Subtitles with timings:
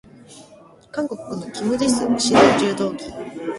[0.91, 3.03] 韓国のキム・ジス、白い柔道着。